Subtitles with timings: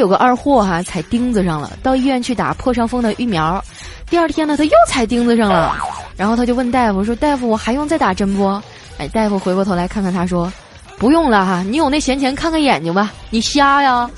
[0.00, 3.62] 有个二货哈踩钉子上了到医院去打破伤风的疫苗。
[4.08, 5.76] 第二天呢他又踩钉子上了
[6.16, 8.60] 然后他就问大夫说大夫我还用再打针不？
[8.98, 10.52] 哎大夫回过头来看看他说
[10.98, 14.10] 不用了哈你有那闲钱看看眼睛吧你瞎呀。